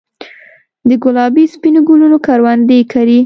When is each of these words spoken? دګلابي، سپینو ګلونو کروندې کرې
دګلابي، 0.89 1.43
سپینو 1.53 1.81
ګلونو 1.89 2.17
کروندې 2.25 2.79
کرې 2.91 3.19